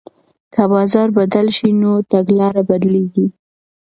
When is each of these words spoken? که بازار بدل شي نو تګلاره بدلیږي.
که 0.53 0.63
بازار 0.71 1.07
بدل 1.17 1.47
شي 1.57 1.69
نو 1.81 1.91
تګلاره 2.11 2.61
بدلیږي. 2.69 3.27